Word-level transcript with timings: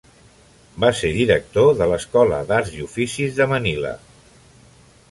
Va 0.83 0.89
ser 0.99 1.11
director 1.17 1.69
de 1.81 1.89
l'Escola 1.91 2.41
d'Arts 2.49 2.75
i 2.79 2.83
Oficis 2.89 3.39
de 3.43 3.49
Manila. 3.55 3.95